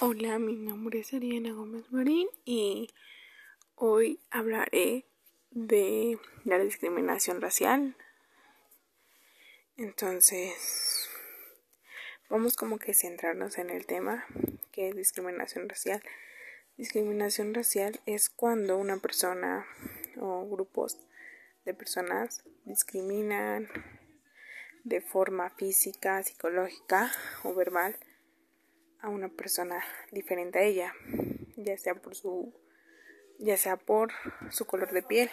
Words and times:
Hola, 0.00 0.40
mi 0.40 0.56
nombre 0.56 0.98
es 0.98 1.14
Ariana 1.14 1.52
Gómez 1.52 1.92
Marín 1.92 2.26
y 2.44 2.88
hoy 3.76 4.20
hablaré 4.28 5.06
de 5.52 6.18
la 6.44 6.58
discriminación 6.58 7.40
racial. 7.40 7.96
Entonces, 9.76 11.08
vamos 12.28 12.56
como 12.56 12.78
que 12.78 12.92
centrarnos 12.92 13.56
en 13.58 13.70
el 13.70 13.86
tema 13.86 14.26
que 14.72 14.88
es 14.88 14.96
discriminación 14.96 15.68
racial. 15.68 16.02
Discriminación 16.76 17.54
racial 17.54 18.00
es 18.04 18.30
cuando 18.30 18.76
una 18.78 18.96
persona 18.96 19.64
o 20.18 20.44
grupos 20.48 20.98
de 21.64 21.72
personas 21.72 22.42
discriminan 22.64 23.68
de 24.82 25.00
forma 25.00 25.50
física, 25.50 26.20
psicológica 26.24 27.12
o 27.44 27.54
verbal 27.54 27.96
a 29.04 29.10
una 29.10 29.28
persona 29.28 29.84
diferente 30.12 30.58
a 30.58 30.62
ella, 30.62 30.94
ya 31.56 31.76
sea 31.76 31.94
por 31.94 32.14
su 32.14 32.54
ya 33.38 33.58
sea 33.58 33.76
por 33.76 34.12
su 34.50 34.64
color 34.64 34.92
de 34.92 35.02
piel. 35.02 35.30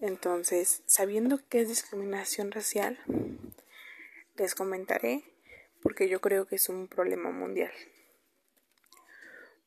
Entonces, 0.00 0.82
sabiendo 0.84 1.40
que 1.48 1.62
es 1.62 1.68
discriminación 1.68 2.50
racial, 2.50 2.98
les 4.36 4.54
comentaré 4.54 5.24
porque 5.82 6.08
yo 6.10 6.20
creo 6.20 6.46
que 6.46 6.56
es 6.56 6.68
un 6.68 6.88
problema 6.88 7.30
mundial. 7.30 7.72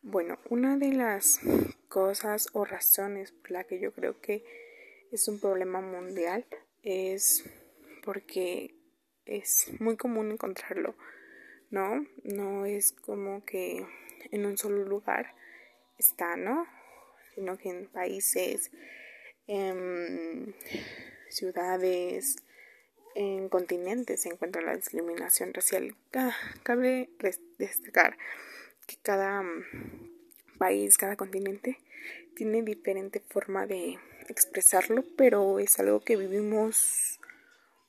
Bueno, 0.04 0.38
una 0.50 0.78
de 0.78 0.94
las 0.94 1.40
cosas 1.88 2.50
o 2.54 2.66
razones 2.66 3.32
por 3.32 3.52
la 3.52 3.64
que 3.64 3.80
yo 3.80 3.94
creo 3.94 4.22
que 4.22 4.46
es 5.12 5.28
un 5.28 5.40
problema 5.40 5.82
mundial 5.82 6.46
es 6.84 7.44
porque 8.04 8.76
es 9.26 9.72
muy 9.80 9.98
común 9.98 10.32
encontrarlo 10.32 10.96
¿no? 11.72 12.06
No 12.24 12.66
es 12.66 12.92
como 12.92 13.44
que 13.46 13.86
en 14.32 14.46
un 14.46 14.58
solo 14.58 14.84
lugar 14.86 15.34
está, 15.98 16.36
¿no? 16.36 16.68
Sino 17.34 17.58
que 17.58 17.70
en 17.70 17.88
países, 17.88 18.72
en 19.48 20.56
ciudades, 21.30 22.38
en 23.16 23.50
continentes 23.50 24.22
se 24.22 24.30
encuentra 24.30 24.62
la 24.62 24.76
discriminación 24.76 25.54
racial. 25.54 25.96
Cabe 26.64 27.10
destacar 27.58 28.18
que 28.88 28.98
cada 29.02 29.42
mm, 29.42 29.64
país, 30.58 30.98
cada 30.98 31.16
continente 31.16 31.80
tiene 32.36 32.62
diferente 32.62 33.22
forma 33.22 33.66
de 33.66 33.98
expresarlo, 34.28 35.04
pero 35.18 35.60
es 35.60 35.80
algo 35.80 36.02
que 36.02 36.18
vivimos 36.18 37.20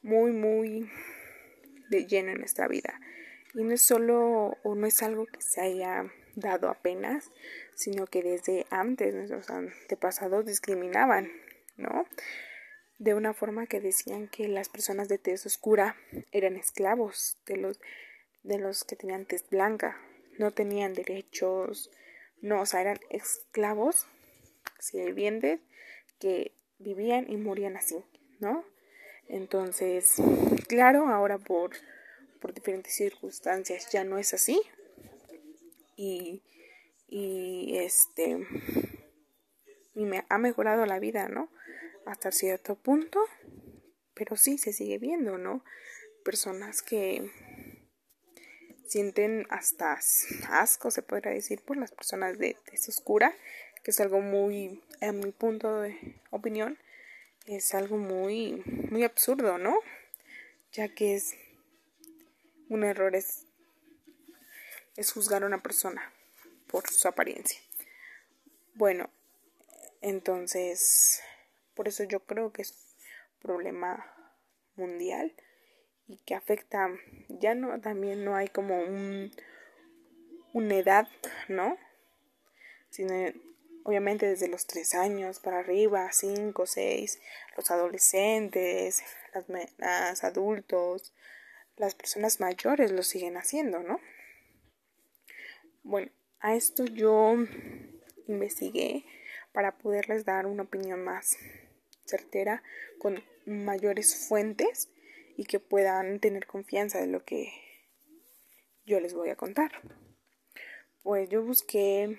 muy, 0.03 0.31
muy 0.33 0.89
de 1.91 2.07
lleno 2.07 2.31
en 2.31 2.39
nuestra 2.39 2.69
vida. 2.69 3.01
Y 3.57 3.65
no 3.65 3.73
es 3.73 3.81
solo 3.81 4.59
o 4.63 4.75
no 4.75 4.87
es 4.87 5.03
algo 5.03 5.25
que 5.27 5.41
se 5.41 5.63
haya 5.63 6.13
dado 6.35 6.69
apenas, 6.69 7.31
sino 7.75 8.07
que 8.07 8.23
desde 8.23 8.67
antes 8.69 9.15
nuestros 9.15 9.49
antepasados 9.49 10.45
discriminaban, 10.45 11.33
¿no? 11.79 12.07
De 12.99 13.15
una 13.15 13.33
forma 13.33 13.67
que 13.67 13.81
decían 13.81 14.29
que 14.29 14.47
las 14.47 14.69
personas 14.69 15.09
de 15.09 15.17
tez 15.17 15.47
oscura 15.47 15.97
eran 16.33 16.57
esclavos 16.57 17.39
de 17.47 17.57
los 17.57 17.81
de 18.43 18.59
los 18.59 18.85
que 18.85 18.95
tenían 18.95 19.27
tez 19.27 19.49
blanca, 19.51 19.99
no 20.39 20.53
tenían 20.53 20.93
derechos, 20.93 21.91
no, 22.41 22.61
o 22.61 22.67
sea, 22.67 22.83
eran 22.83 23.01
esclavos 23.11 24.07
sirvientes 24.79 25.61
que 26.21 26.53
vivían 26.79 27.29
y 27.29 27.39
morían 27.39 27.77
así, 27.77 28.05
¿no? 28.39 28.65
Entonces, 29.29 30.17
claro, 30.69 31.09
ahora 31.09 31.39
por 31.39 31.73
por 32.47 32.55
diferentes 32.55 32.95
circunstancias 32.95 33.91
ya 33.91 34.05
no 34.05 34.19
es 34.19 34.33
así. 34.33 34.63
Y, 35.97 36.45
y 37.09 37.77
este 37.79 38.39
y 39.97 40.05
me 40.05 40.25
ha 40.29 40.39
mejorado 40.39 40.87
la 40.87 41.01
vida, 41.01 41.29
¿no? 41.29 41.51
Hasta 42.05 42.31
cierto 42.31 42.77
punto, 42.77 43.19
pero 44.15 44.37
sí 44.37 44.59
se 44.59 44.73
sigue 44.73 44.99
viendo, 44.99 45.39
¿no? 45.39 45.65
Personas 46.25 46.83
que 46.83 47.33
sienten 48.87 49.45
hasta 49.51 49.99
asco, 50.49 50.93
se 50.93 51.03
podría 51.03 51.33
decir, 51.33 51.63
por 51.63 51.77
las 51.77 51.91
personas 51.91 52.39
de 52.39 52.57
tez 52.71 52.89
oscura, 52.89 53.35
que 53.83 53.91
es 53.91 53.99
algo 53.99 54.21
muy, 54.21 54.85
en 55.01 55.19
mi 55.19 55.33
punto 55.33 55.81
de 55.81 56.21
opinión, 56.31 56.79
es 57.47 57.75
algo 57.75 57.97
muy, 57.97 58.63
muy 58.89 59.03
absurdo, 59.03 59.59
¿no? 59.59 59.81
Ya 60.71 60.87
que 60.87 61.17
es 61.17 61.35
un 62.69 62.85
error 62.85 63.15
es, 63.15 63.47
es 64.97 65.13
juzgar 65.13 65.43
a 65.43 65.47
una 65.47 65.63
persona 65.63 66.13
por 66.67 66.89
su 66.89 67.07
apariencia. 67.09 67.61
Bueno, 68.75 69.11
entonces, 70.01 71.23
por 71.75 71.89
eso 71.89 72.05
yo 72.05 72.21
creo 72.21 72.53
que 72.53 72.63
es 72.63 72.73
un 72.73 73.41
problema 73.41 74.13
mundial 74.77 75.35
y 76.09 76.19
que 76.19 76.35
afecta, 76.35 76.91
ya 77.29 77.55
no, 77.55 77.81
también 77.81 78.25
no 78.25 78.37
hay 78.37 78.49
como 78.49 78.79
un, 78.79 79.33
una 80.53 80.77
edad, 80.77 81.09
¿no? 81.49 81.79
Sino 82.91 83.13
obviamente 83.85 84.27
desde 84.27 84.49
los 84.49 84.67
tres 84.67 84.95
años 84.95 85.39
para 85.41 85.61
arriba, 85.61 86.11
cinco, 86.13 86.67
seis, 86.67 87.21
los 87.57 87.71
adolescentes, 87.71 89.03
las, 89.33 89.49
las 89.79 90.25
adultos, 90.25 91.13
las 91.77 91.95
personas 91.95 92.41
mayores 92.41 92.91
lo 92.93 93.03
siguen 93.03 93.37
haciendo, 93.37 93.81
¿no? 93.81 94.01
Bueno, 95.83 96.11
a 96.41 96.55
esto 96.55 96.85
yo 96.85 97.37
investigué 98.27 99.05
para 99.53 99.79
poderles 99.79 100.25
dar 100.25 100.47
una 100.47 100.65
opinión 100.65 101.03
más 101.05 101.39
certera 102.05 102.63
con 102.99 103.23
mayores 103.47 104.27
fuentes 104.29 104.91
y 105.37 105.45
que 105.45 105.61
puedan 105.61 106.21
tener 106.21 106.47
confianza 106.47 107.01
de 107.01 107.07
lo 107.07 107.25
que 107.25 107.53
yo 108.85 109.01
les 109.01 109.15
voy 109.15 109.31
a 109.31 109.37
contar. 109.37 109.73
Pues 111.03 111.29
yo 111.29 111.43
busqué 111.43 112.19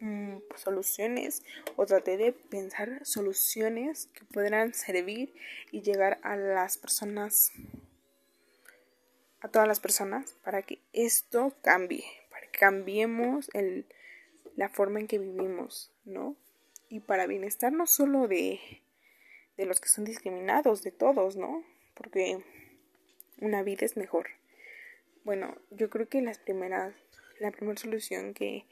mm, 0.00 0.38
soluciones 0.56 1.42
o 1.76 1.84
traté 1.84 2.16
de 2.16 2.32
pensar 2.32 3.04
soluciones 3.04 4.06
que 4.14 4.24
pudieran 4.24 4.72
servir 4.72 5.34
y 5.70 5.82
llegar 5.82 6.20
a 6.22 6.36
las 6.36 6.78
personas 6.78 7.52
a 9.42 9.48
todas 9.48 9.66
las 9.66 9.80
personas 9.80 10.36
para 10.44 10.62
que 10.62 10.78
esto 10.92 11.52
cambie, 11.62 12.04
para 12.30 12.46
que 12.46 12.58
cambiemos 12.58 13.50
el, 13.54 13.86
la 14.56 14.68
forma 14.68 15.00
en 15.00 15.08
que 15.08 15.18
vivimos, 15.18 15.92
¿no? 16.04 16.36
Y 16.88 17.00
para 17.00 17.26
bienestar 17.26 17.72
no 17.72 17.86
solo 17.86 18.28
de, 18.28 18.60
de 19.56 19.66
los 19.66 19.80
que 19.80 19.88
son 19.88 20.04
discriminados, 20.04 20.82
de 20.82 20.92
todos, 20.92 21.36
¿no? 21.36 21.64
Porque 21.94 22.44
una 23.40 23.64
vida 23.64 23.84
es 23.84 23.96
mejor. 23.96 24.28
Bueno, 25.24 25.56
yo 25.70 25.90
creo 25.90 26.08
que 26.08 26.22
las 26.22 26.38
primeras, 26.38 26.94
la 27.40 27.50
primera 27.50 27.80
solución 27.80 28.34
que 28.34 28.64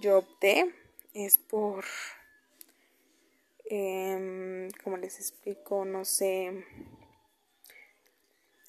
yo 0.00 0.18
opté 0.18 0.74
es 1.14 1.38
por, 1.38 1.84
eh, 3.70 4.68
como 4.82 4.96
les 4.96 5.20
explico, 5.20 5.84
no 5.84 6.04
sé, 6.04 6.64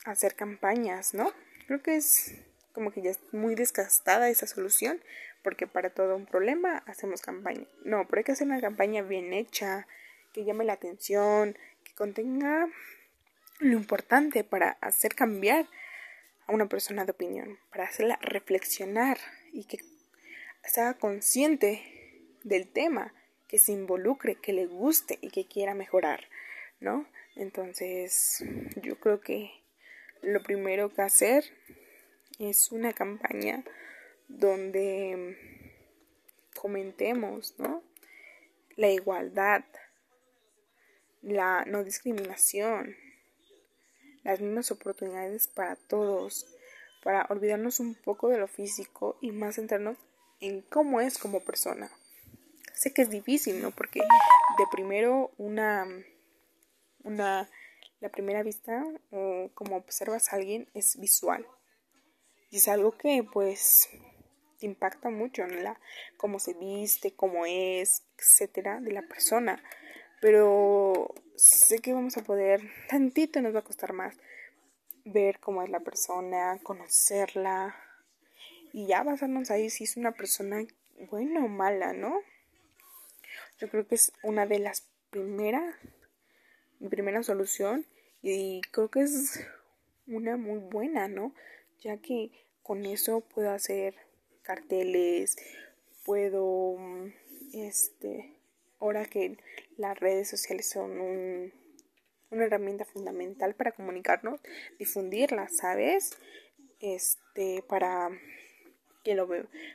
hacer 0.05 0.35
campañas, 0.35 1.13
¿no? 1.13 1.31
Creo 1.67 1.81
que 1.81 1.95
es 1.95 2.35
como 2.73 2.91
que 2.91 3.01
ya 3.01 3.11
es 3.11 3.19
muy 3.31 3.55
desgastada 3.55 4.29
esa 4.29 4.47
solución, 4.47 5.01
porque 5.43 5.67
para 5.67 5.91
todo 5.91 6.15
un 6.15 6.25
problema 6.25 6.83
hacemos 6.87 7.21
campaña. 7.21 7.65
No, 7.83 8.07
pero 8.07 8.19
hay 8.19 8.23
que 8.23 8.31
hacer 8.31 8.47
una 8.47 8.61
campaña 8.61 9.01
bien 9.01 9.33
hecha, 9.33 9.87
que 10.33 10.43
llame 10.43 10.65
la 10.65 10.73
atención, 10.73 11.57
que 11.83 11.93
contenga 11.93 12.67
lo 13.59 13.73
importante 13.73 14.43
para 14.43 14.71
hacer 14.81 15.13
cambiar 15.15 15.67
a 16.47 16.53
una 16.53 16.67
persona 16.67 17.05
de 17.05 17.11
opinión, 17.11 17.59
para 17.69 17.85
hacerla 17.85 18.17
reflexionar 18.21 19.17
y 19.51 19.65
que 19.65 19.77
sea 20.65 20.95
consciente 20.95 21.81
del 22.43 22.67
tema, 22.67 23.13
que 23.47 23.59
se 23.59 23.71
involucre, 23.71 24.35
que 24.35 24.53
le 24.53 24.65
guste 24.65 25.19
y 25.21 25.29
que 25.29 25.45
quiera 25.45 25.75
mejorar, 25.75 26.27
¿no? 26.79 27.05
Entonces, 27.35 28.43
yo 28.81 28.99
creo 28.99 29.21
que 29.21 29.62
lo 30.23 30.41
primero 30.41 30.93
que 30.93 31.01
hacer 31.01 31.43
es 32.39 32.71
una 32.71 32.93
campaña 32.93 33.63
donde 34.27 35.37
comentemos 36.55 37.55
¿no? 37.59 37.83
la 38.75 38.89
igualdad, 38.89 39.63
la 41.21 41.65
no 41.65 41.83
discriminación, 41.83 42.95
las 44.23 44.39
mismas 44.39 44.71
oportunidades 44.71 45.47
para 45.47 45.75
todos, 45.75 46.47
para 47.03 47.25
olvidarnos 47.29 47.79
un 47.79 47.95
poco 47.95 48.29
de 48.29 48.37
lo 48.37 48.47
físico 48.47 49.17
y 49.21 49.31
más 49.31 49.55
centrarnos 49.55 49.97
en 50.39 50.61
cómo 50.61 51.01
es 51.01 51.17
como 51.17 51.41
persona. 51.41 51.91
Sé 52.73 52.93
que 52.93 53.03
es 53.03 53.09
difícil, 53.09 53.61
¿no? 53.61 53.71
Porque 53.71 53.99
de 53.99 54.65
primero 54.71 55.31
una, 55.37 55.87
una 57.03 57.49
la 58.03 58.09
primera 58.09 58.43
vista 58.43 58.85
o 59.11 59.49
como 59.53 59.77
observas 59.77 60.33
a 60.33 60.35
alguien 60.35 60.67
es 60.73 60.99
visual. 60.99 61.47
Y 62.51 62.57
es 62.57 62.67
algo 62.67 62.97
que 62.97 63.23
pues 63.23 63.87
te 64.59 64.65
impacta 64.65 65.09
mucho 65.09 65.43
en 65.43 65.63
la 65.63 65.79
cómo 66.17 66.37
se 66.39 66.53
viste, 66.53 67.15
cómo 67.15 67.45
es, 67.45 68.03
etcétera, 68.17 68.81
de 68.81 68.91
la 68.91 69.03
persona. 69.03 69.63
Pero 70.19 71.15
sé 71.37 71.79
que 71.79 71.93
vamos 71.93 72.17
a 72.17 72.23
poder, 72.23 72.61
tantito 72.89 73.41
nos 73.41 73.55
va 73.55 73.59
a 73.59 73.63
costar 73.63 73.93
más 73.93 74.17
ver 75.05 75.39
cómo 75.39 75.63
es 75.63 75.69
la 75.69 75.79
persona, 75.79 76.59
conocerla 76.61 77.73
y 78.73 78.85
ya 78.85 79.03
basarnos 79.03 79.49
ahí 79.49 79.69
si 79.69 79.85
es 79.85 79.95
una 79.95 80.11
persona 80.11 80.61
buena 81.09 81.41
o 81.43 81.47
mala, 81.47 81.93
¿no? 81.93 82.19
Yo 83.59 83.69
creo 83.69 83.87
que 83.87 83.95
es 83.95 84.11
una 84.23 84.45
de 84.45 84.59
las 84.59 84.89
primeras, 85.09 85.73
mi 86.79 86.89
primera 86.89 87.23
solución 87.23 87.85
y 88.23 88.61
creo 88.71 88.89
que 88.89 89.01
es 89.01 89.45
una 90.07 90.37
muy 90.37 90.59
buena, 90.59 91.09
¿no? 91.09 91.35
Ya 91.81 91.97
que 91.97 92.31
con 92.63 92.85
eso 92.85 93.19
puedo 93.19 93.51
hacer 93.51 93.95
carteles, 94.41 95.35
puedo, 96.05 96.77
este, 97.53 98.33
ahora 98.79 99.05
que 99.05 99.37
las 99.75 99.99
redes 99.99 100.29
sociales 100.29 100.69
son 100.69 101.01
un, 101.01 101.53
una 102.29 102.45
herramienta 102.45 102.85
fundamental 102.85 103.55
para 103.55 103.73
comunicarnos, 103.73 104.39
difundirlas, 104.79 105.57
¿sabes? 105.57 106.17
Este, 106.79 107.61
para 107.67 108.09
que 109.03 109.15
lo 109.15 109.27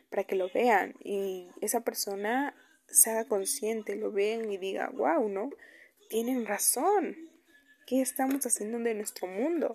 para 0.08 0.24
que 0.24 0.36
lo 0.36 0.50
vean 0.54 0.94
y 1.00 1.50
esa 1.60 1.80
persona 1.80 2.54
se 2.86 3.10
haga 3.10 3.26
consciente, 3.26 3.94
lo 3.94 4.10
vean 4.10 4.50
y 4.50 4.56
diga, 4.56 4.88
wow, 4.94 5.28
¿no? 5.28 5.50
Tienen 6.08 6.46
razón. 6.46 7.27
¿Qué 7.88 8.02
estamos 8.02 8.44
haciendo 8.44 8.78
de 8.80 8.92
nuestro 8.92 9.26
mundo? 9.26 9.74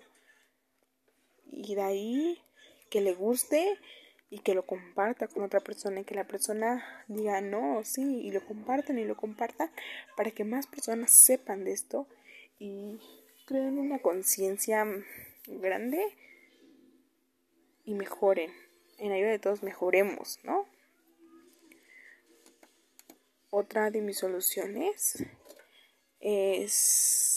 Y 1.50 1.74
de 1.74 1.82
ahí 1.82 2.40
que 2.88 3.00
le 3.00 3.12
guste 3.12 3.76
y 4.30 4.38
que 4.38 4.54
lo 4.54 4.64
comparta 4.64 5.26
con 5.26 5.42
otra 5.42 5.58
persona 5.58 5.98
y 5.98 6.04
que 6.04 6.14
la 6.14 6.22
persona 6.22 7.04
diga 7.08 7.40
no, 7.40 7.82
sí, 7.82 8.20
y 8.20 8.30
lo 8.30 8.46
compartan 8.46 9.00
y 9.00 9.04
lo 9.04 9.16
compartan 9.16 9.68
para 10.16 10.30
que 10.30 10.44
más 10.44 10.68
personas 10.68 11.10
sepan 11.10 11.64
de 11.64 11.72
esto 11.72 12.06
y 12.60 13.00
creen 13.46 13.80
una 13.80 13.98
conciencia 13.98 14.86
grande 15.48 16.16
y 17.84 17.94
mejoren. 17.94 18.52
En 18.98 19.10
ayuda 19.10 19.30
de 19.30 19.40
todos 19.40 19.64
mejoremos, 19.64 20.38
¿no? 20.44 20.68
Otra 23.50 23.90
de 23.90 24.02
mis 24.02 24.18
soluciones 24.18 25.24
es 26.20 27.33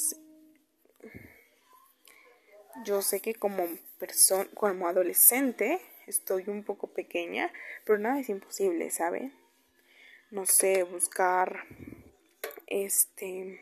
yo 2.84 3.02
sé 3.02 3.20
que 3.20 3.34
como 3.34 3.66
persona 4.00 4.48
como 4.54 4.88
adolescente 4.88 5.82
estoy 6.06 6.46
un 6.48 6.64
poco 6.64 6.88
pequeña, 6.88 7.52
pero 7.86 8.00
nada 8.00 8.20
es 8.20 8.30
imposible, 8.30 8.90
¿sabe? 8.92 9.32
No 10.32 10.46
sé, 10.46 10.84
buscar 10.84 11.66
este 12.68 13.60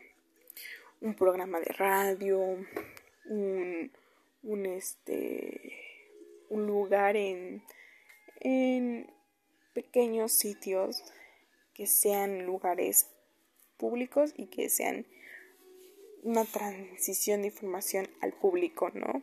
un 1.00 1.14
programa 1.14 1.60
de 1.60 1.72
radio, 1.72 2.40
un, 3.26 3.92
un 4.42 4.66
este 4.66 5.72
un 6.48 6.66
lugar 6.66 7.16
en 7.16 7.62
en 8.40 9.10
pequeños 9.74 10.32
sitios 10.32 11.02
que 11.74 11.86
sean 11.86 12.46
lugares 12.46 13.08
públicos 13.76 14.32
y 14.36 14.46
que 14.46 14.70
sean 14.70 15.06
una 16.22 16.44
transición 16.44 17.42
de 17.42 17.48
información 17.48 18.08
al 18.20 18.32
público, 18.32 18.90
¿no? 18.94 19.22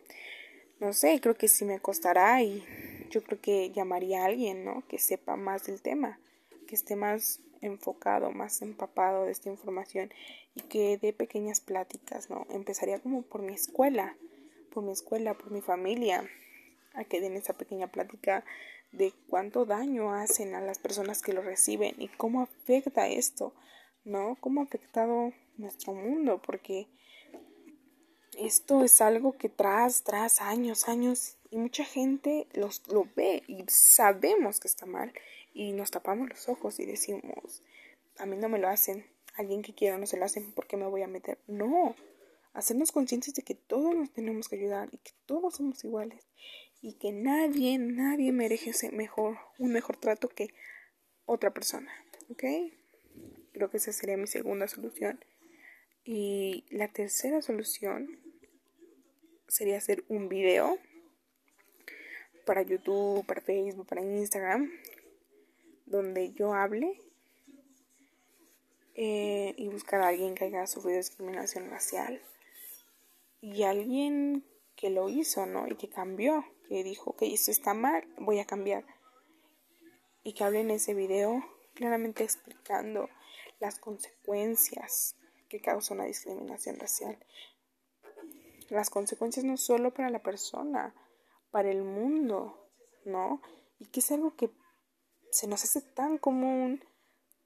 No 0.80 0.94
sé, 0.94 1.20
creo 1.22 1.36
que 1.36 1.48
sí 1.48 1.66
me 1.66 1.80
costará 1.80 2.42
y 2.42 2.64
yo 3.10 3.24
creo 3.24 3.40
que 3.40 3.72
llamaría 3.72 4.22
a 4.22 4.26
alguien, 4.26 4.66
¿no? 4.66 4.84
Que 4.88 5.00
sepa 5.00 5.36
más 5.36 5.66
del 5.66 5.82
tema, 5.82 6.20
que 6.68 6.76
esté 6.76 6.96
más 6.96 7.40
enfocado, 7.62 8.32
más 8.32 8.62
empapado 8.62 9.26
de 9.26 9.32
esta 9.32 9.50
información 9.50 10.12
y 10.56 10.62
que 10.62 10.98
dé 10.98 11.14
pequeñas 11.14 11.62
pláticas, 11.62 12.30
¿no? 12.30 12.46
Empezaría 12.50 13.00
como 13.00 13.22
por 13.22 13.42
mi 13.42 13.54
escuela, 13.54 14.16
por 14.74 14.84
mi 14.84 14.92
escuela, 14.92 15.34
por 15.36 15.52
mi 15.52 15.62
familia, 15.62 16.30
a 16.94 17.04
que 17.06 17.22
den 17.22 17.36
esa 17.36 17.54
pequeña 17.54 17.88
plática 17.88 18.44
de 18.92 19.14
cuánto 19.28 19.66
daño 19.66 20.14
hacen 20.14 20.56
a 20.56 20.62
las 20.62 20.80
personas 20.80 21.22
que 21.22 21.34
lo 21.34 21.42
reciben 21.42 21.96
y 21.98 22.10
cómo 22.10 22.42
afecta 22.42 23.08
esto, 23.08 23.54
¿no? 24.04 24.38
Cómo 24.40 24.62
ha 24.62 24.66
afectado 24.66 25.34
nuestro 25.58 25.94
mundo, 25.94 26.42
porque 26.42 26.88
esto 28.38 28.84
es 28.84 29.02
algo 29.02 29.38
que 29.38 29.50
tras, 29.50 30.04
tras 30.04 30.42
años, 30.42 30.88
años, 30.88 31.38
y 31.50 31.58
mucha 31.58 31.86
gente 31.86 32.48
los, 32.54 32.82
lo 32.88 33.08
ve 33.16 33.44
y 33.48 33.64
sabemos 33.68 34.60
que 34.60 34.68
está 34.68 34.86
mal 34.86 35.14
y 35.54 35.74
nos 35.74 35.92
tapamos 35.92 36.30
los 36.30 36.50
ojos 36.50 36.80
y 36.80 36.86
decimos, 36.86 37.62
a 38.18 38.26
mí 38.26 38.38
no 38.38 38.50
me 38.50 38.60
lo 38.60 38.68
hacen, 38.68 39.06
alguien 39.36 39.62
que 39.62 39.76
quiera 39.76 39.98
no 39.98 40.08
se 40.08 40.18
lo 40.18 40.26
hacen, 40.26 40.52
¿por 40.52 40.68
qué 40.68 40.78
me 40.78 40.88
voy 40.88 41.04
a 41.04 41.08
meter? 41.08 41.40
No, 41.48 41.96
hacernos 42.54 42.92
conscientes 42.92 43.34
de 43.36 43.44
que 43.44 43.56
todos 43.56 43.96
nos 43.96 44.12
tenemos 44.12 44.50
que 44.50 44.56
ayudar 44.56 44.90
y 44.92 44.98
que 44.98 45.12
todos 45.26 45.56
somos 45.56 45.84
iguales 45.84 46.28
y 46.82 46.94
que 46.94 47.12
nadie, 47.12 47.78
nadie 47.78 48.32
merece 48.32 48.92
mejor, 48.92 49.38
un 49.58 49.72
mejor 49.72 49.98
trato 49.98 50.28
que 50.28 50.54
otra 51.26 51.54
persona, 51.54 51.92
¿ok? 52.30 52.44
Creo 53.54 53.70
que 53.70 53.78
esa 53.78 53.94
sería 53.94 54.18
mi 54.18 54.28
segunda 54.28 54.68
solución. 54.68 55.24
Y 56.06 56.66
la 56.70 56.90
tercera 56.90 57.42
solución 57.42 58.20
sería 59.48 59.78
hacer 59.78 60.04
un 60.10 60.28
video 60.28 60.78
para 62.46 62.62
YouTube, 62.62 63.26
para 63.26 63.40
Facebook, 63.40 63.88
para 63.88 64.02
Instagram, 64.02 64.70
donde 65.86 66.34
yo 66.34 66.54
hable 66.54 67.00
eh, 68.96 69.54
y 69.58 69.70
buscar 69.70 70.02
a 70.02 70.10
alguien 70.10 70.36
que 70.36 70.46
haya 70.46 70.68
sufrido 70.68 70.98
discriminación 70.98 71.70
racial 71.70 72.22
y 73.40 73.64
alguien 73.64 74.44
que 74.76 74.90
lo 74.90 75.10
hizo, 75.10 75.46
¿no? 75.46 75.68
Y 75.68 75.76
que 75.76 75.90
cambió, 75.90 76.46
que 76.68 76.84
dijo, 76.84 77.16
que 77.16 77.34
esto 77.34 77.52
está 77.52 77.74
mal, 77.74 78.06
voy 78.18 78.40
a 78.40 78.46
cambiar. 78.46 78.86
Y 80.24 80.34
que 80.34 80.44
hable 80.44 80.62
en 80.62 80.72
ese 80.72 80.94
video 80.94 81.44
claramente 81.74 82.24
explicando 82.24 83.10
las 83.60 83.80
consecuencias 83.80 85.16
que 85.54 85.62
causa 85.62 85.94
una 85.94 86.06
discriminación 86.06 86.80
racial. 86.80 87.16
Las 88.70 88.90
consecuencias 88.90 89.46
no 89.46 89.56
solo 89.56 89.94
para 89.94 90.10
la 90.10 90.24
persona, 90.24 90.96
para 91.52 91.70
el 91.70 91.84
mundo, 91.84 92.72
¿no? 93.06 93.40
Y 93.78 93.86
que 93.86 94.00
es 94.00 94.12
algo 94.12 94.36
que 94.36 94.50
se 95.30 95.46
nos 95.46 95.64
hace 95.64 95.82
tan 95.82 96.18
común, 96.18 96.84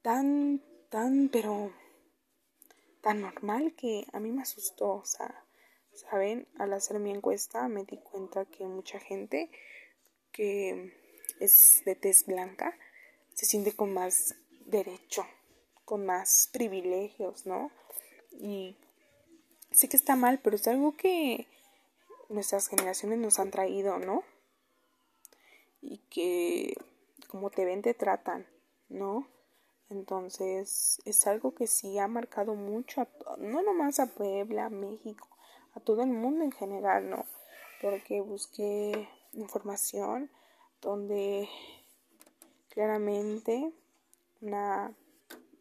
tan, 0.02 0.64
tan, 0.90 1.28
pero 1.28 1.74
tan 3.02 3.20
normal 3.20 3.76
que 3.76 4.08
a 4.14 4.22
mí 4.22 4.32
me 4.32 4.44
asustó, 4.44 4.94
o 4.94 5.06
sea, 5.06 5.46
¿saben? 5.94 6.48
Al 6.58 6.72
hacer 6.72 7.00
mi 7.00 7.12
encuesta 7.12 7.68
me 7.68 7.84
di 7.84 7.98
cuenta 7.98 8.46
que 8.46 8.64
mucha 8.68 9.00
gente 9.02 9.52
que 10.32 10.94
es 11.42 11.84
de 11.84 11.96
tez 11.96 12.26
blanca 12.26 12.74
se 13.34 13.46
siente 13.46 13.76
con 13.76 13.94
más 13.94 14.34
derecho 14.66 15.26
con 15.88 16.06
más 16.06 16.50
privilegios, 16.52 17.46
¿no? 17.46 17.72
Y 18.30 18.76
sé 19.72 19.88
que 19.88 19.96
está 19.96 20.18
mal, 20.18 20.42
pero 20.44 20.58
es 20.58 20.68
algo 20.68 20.98
que 20.98 21.48
nuestras 22.28 22.68
generaciones 22.68 23.20
nos 23.20 23.40
han 23.40 23.52
traído, 23.52 23.98
¿no? 23.98 24.26
Y 25.82 26.00
que 26.10 26.76
como 27.30 27.52
te 27.52 27.64
ven, 27.64 27.82
te 27.84 27.94
tratan, 27.94 28.46
¿no? 28.90 29.30
Entonces 29.90 31.00
es 31.06 31.26
algo 31.26 31.56
que 31.56 31.68
sí 31.68 31.98
ha 32.00 32.10
marcado 32.10 32.54
mucho, 32.54 33.08
no 33.38 33.62
nomás 33.62 34.02
a 34.02 34.08
Puebla, 34.08 34.66
a 34.66 34.70
México, 34.70 35.30
a 35.74 35.80
todo 35.80 36.04
el 36.04 36.10
mundo 36.10 36.44
en 36.44 36.52
general, 36.52 37.10
¿no? 37.10 37.26
Porque 37.82 38.20
busqué 38.20 39.08
información 39.32 40.30
donde 40.82 41.48
claramente 42.72 43.72
una 44.42 44.94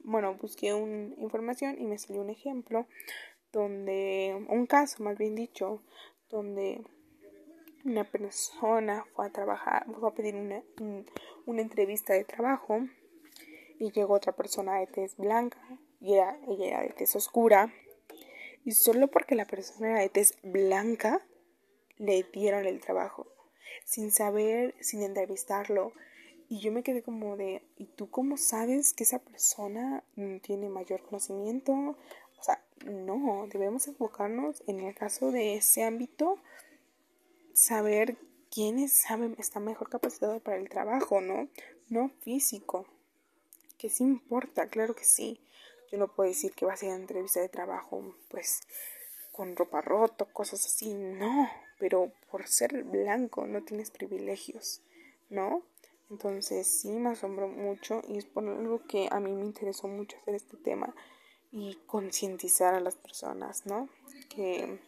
bueno, 0.06 0.34
busqué 0.34 0.72
una 0.72 1.14
información 1.16 1.76
y 1.78 1.84
me 1.84 1.98
salió 1.98 2.22
un 2.22 2.30
ejemplo 2.30 2.86
donde, 3.52 4.46
un 4.48 4.66
caso 4.66 5.02
más 5.02 5.18
bien 5.18 5.34
dicho, 5.34 5.82
donde 6.30 6.80
una 7.84 8.04
persona 8.04 9.04
fue 9.14 9.26
a 9.26 9.30
trabajar, 9.30 9.84
fue 9.98 10.08
a 10.08 10.14
pedir 10.14 10.36
una, 10.36 10.62
una 11.44 11.60
entrevista 11.60 12.14
de 12.14 12.24
trabajo 12.24 12.86
y 13.80 13.90
llegó 13.90 14.14
otra 14.14 14.32
persona 14.32 14.78
de 14.78 14.86
tez 14.86 15.16
blanca 15.16 15.60
y 16.00 16.14
ella 16.14 16.38
era 16.48 16.82
de 16.82 16.90
tez 16.90 17.16
oscura 17.16 17.72
y 18.64 18.72
solo 18.72 19.08
porque 19.08 19.34
la 19.34 19.44
persona 19.44 19.90
era 19.90 20.00
de 20.00 20.08
tez 20.08 20.38
blanca 20.42 21.20
le 21.96 22.22
dieron 22.32 22.64
el 22.64 22.80
trabajo 22.80 23.26
sin 23.84 24.10
saber, 24.12 24.74
sin 24.80 25.02
entrevistarlo, 25.02 25.92
y 26.48 26.60
yo 26.60 26.72
me 26.72 26.82
quedé 26.82 27.02
como 27.02 27.36
de, 27.36 27.62
¿y 27.76 27.86
tú 27.86 28.08
cómo 28.10 28.36
sabes 28.36 28.92
que 28.92 29.04
esa 29.04 29.18
persona 29.18 30.04
tiene 30.42 30.68
mayor 30.68 31.02
conocimiento? 31.02 31.72
O 31.72 32.42
sea, 32.42 32.62
no, 32.84 33.46
debemos 33.50 33.88
enfocarnos 33.88 34.62
en 34.66 34.80
el 34.80 34.94
caso 34.94 35.32
de 35.32 35.56
ese 35.56 35.82
ámbito, 35.82 36.38
saber 37.52 38.16
quién 38.50 38.88
sabe, 38.88 39.34
está 39.38 39.60
mejor 39.60 39.88
capacitado 39.88 40.40
para 40.40 40.58
el 40.58 40.68
trabajo, 40.68 41.20
¿no? 41.20 41.48
No 41.88 42.10
físico. 42.22 42.86
Que 43.78 43.88
sí 43.88 44.04
importa, 44.04 44.68
claro 44.68 44.94
que 44.94 45.04
sí. 45.04 45.40
Yo 45.90 45.98
no 45.98 46.08
puedo 46.08 46.28
decir 46.28 46.52
que 46.52 46.64
vas 46.64 46.82
a 46.82 46.86
a 46.86 46.94
entrevista 46.94 47.40
de 47.40 47.48
trabajo, 47.48 48.14
pues, 48.28 48.60
con 49.32 49.56
ropa 49.56 49.80
rota, 49.80 50.24
cosas 50.24 50.64
así. 50.64 50.94
No, 50.94 51.50
pero 51.78 52.12
por 52.30 52.46
ser 52.46 52.84
blanco 52.84 53.46
no 53.46 53.62
tienes 53.62 53.90
privilegios, 53.90 54.80
¿no? 55.28 55.62
Entonces 56.08 56.66
sí 56.80 56.90
me 56.90 57.10
asombró 57.10 57.48
mucho 57.48 58.00
y 58.06 58.18
es 58.18 58.26
por 58.26 58.46
algo 58.48 58.86
que 58.86 59.08
a 59.10 59.18
mí 59.18 59.32
me 59.32 59.44
interesó 59.44 59.88
mucho 59.88 60.16
hacer 60.18 60.36
este 60.36 60.56
tema 60.56 60.94
y 61.50 61.76
concientizar 61.86 62.74
a 62.74 62.80
las 62.80 62.94
personas, 62.94 63.66
¿no? 63.66 63.88
Que, 64.28 64.80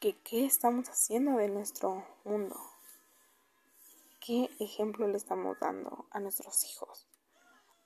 que 0.00 0.16
qué 0.24 0.44
estamos 0.44 0.88
haciendo 0.88 1.36
de 1.36 1.48
nuestro 1.48 2.04
mundo, 2.24 2.56
qué 4.20 4.50
ejemplo 4.58 5.06
le 5.06 5.18
estamos 5.18 5.58
dando 5.60 6.06
a 6.10 6.18
nuestros 6.18 6.64
hijos, 6.64 7.06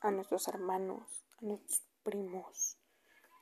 a 0.01 0.11
nuestros 0.11 0.49
hermanos, 0.49 1.03
a 1.41 1.45
nuestros 1.45 1.83
primos, 2.03 2.77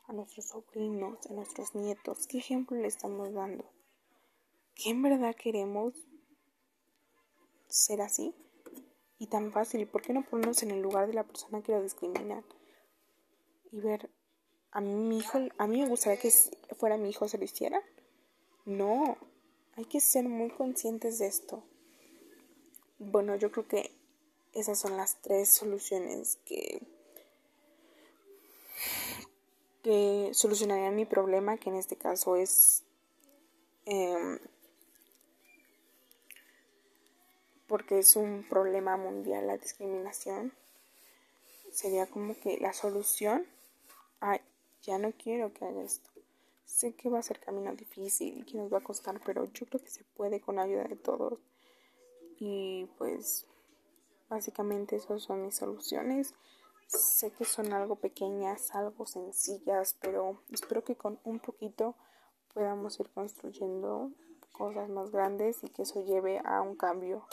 a 0.08 0.12
nuestros 0.12 0.46
sobrinos, 0.46 1.18
a 1.26 1.32
nuestros 1.32 1.74
nietos, 1.74 2.26
qué 2.26 2.38
ejemplo 2.38 2.76
le 2.76 2.88
estamos 2.88 3.32
dando, 3.32 3.64
qué 4.74 4.90
en 4.90 5.02
verdad 5.02 5.36
queremos 5.36 5.94
ser 7.76 8.00
así 8.00 8.34
y 9.18 9.26
tan 9.26 9.52
fácil. 9.52 9.82
¿Y 9.82 9.86
por 9.86 10.02
qué 10.02 10.12
no 10.12 10.24
ponernos 10.24 10.62
en 10.62 10.70
el 10.70 10.80
lugar 10.80 11.06
de 11.06 11.14
la 11.14 11.24
persona 11.24 11.62
que 11.62 11.72
lo 11.72 11.82
discrimina? 11.82 12.42
Y 13.70 13.80
ver, 13.80 14.10
a 14.70 14.80
mi 14.80 15.18
hijo, 15.18 15.38
a 15.58 15.66
mí 15.66 15.80
me 15.80 15.88
gustaría 15.88 16.20
que 16.20 16.30
fuera 16.78 16.96
mi 16.96 17.10
hijo 17.10 17.28
se 17.28 17.38
lo 17.38 17.44
hiciera. 17.44 17.80
No, 18.64 19.16
hay 19.76 19.84
que 19.84 20.00
ser 20.00 20.24
muy 20.24 20.50
conscientes 20.50 21.18
de 21.18 21.26
esto. 21.26 21.62
Bueno, 22.98 23.36
yo 23.36 23.50
creo 23.52 23.68
que 23.68 23.90
esas 24.54 24.78
son 24.78 24.96
las 24.96 25.20
tres 25.20 25.50
soluciones 25.50 26.38
que, 26.46 26.80
que 29.82 30.30
solucionarían 30.32 30.96
mi 30.96 31.04
problema, 31.04 31.58
que 31.58 31.68
en 31.68 31.76
este 31.76 31.96
caso 31.96 32.36
es 32.36 32.84
eh, 33.84 34.38
porque 37.66 37.98
es 37.98 38.16
un 38.16 38.44
problema 38.48 38.96
mundial 38.96 39.46
la 39.46 39.58
discriminación, 39.58 40.52
sería 41.72 42.06
como 42.06 42.34
que 42.34 42.58
la 42.58 42.72
solución, 42.72 43.46
ay, 44.20 44.40
ya 44.82 44.98
no 44.98 45.12
quiero 45.12 45.52
que 45.52 45.64
haga 45.64 45.82
esto. 45.82 46.08
Sé 46.64 46.94
que 46.94 47.08
va 47.08 47.18
a 47.18 47.22
ser 47.22 47.40
camino 47.40 47.74
difícil 47.74 48.38
y 48.38 48.44
que 48.44 48.58
nos 48.58 48.72
va 48.72 48.78
a 48.78 48.84
costar, 48.84 49.20
pero 49.24 49.44
yo 49.44 49.66
creo 49.66 49.82
que 49.82 49.90
se 49.90 50.04
puede 50.16 50.40
con 50.40 50.58
ayuda 50.58 50.84
de 50.84 50.96
todos. 50.96 51.38
Y 52.38 52.88
pues 52.98 53.46
básicamente 54.28 54.96
esas 54.96 55.22
son 55.22 55.42
mis 55.42 55.56
soluciones. 55.56 56.34
Sé 56.86 57.30
que 57.32 57.44
son 57.44 57.72
algo 57.72 57.96
pequeñas, 57.96 58.74
algo 58.74 59.06
sencillas, 59.06 59.96
pero 60.00 60.40
espero 60.52 60.84
que 60.84 60.96
con 60.96 61.18
un 61.24 61.40
poquito 61.40 61.94
podamos 62.54 62.98
ir 63.00 63.10
construyendo 63.10 64.10
cosas 64.52 64.88
más 64.88 65.10
grandes 65.10 65.62
y 65.62 65.68
que 65.68 65.82
eso 65.82 66.04
lleve 66.04 66.40
a 66.44 66.62
un 66.62 66.76
cambio 66.76 67.26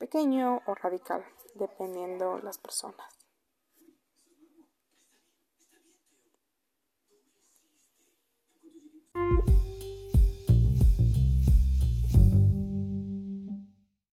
pequeño 0.00 0.62
o 0.66 0.74
radical, 0.74 1.22
dependiendo 1.54 2.38
las 2.38 2.56
personas. 2.56 3.19